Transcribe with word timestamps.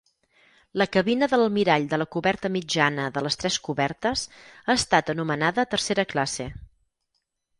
La 0.81 0.85
cabina 0.93 1.27
de 1.33 1.37
l'almirall 1.41 1.83
de 1.91 1.99
la 2.01 2.07
coberta 2.15 2.51
mitjana 2.55 3.05
de 3.17 3.23
les 3.27 3.37
tres 3.43 3.59
cobertes 3.67 4.25
ha 4.37 4.79
estat 4.79 5.11
anomenada 5.15 5.67
tercera 5.75 6.07
classe. 6.15 6.49